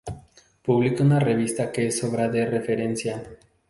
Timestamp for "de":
2.27-2.43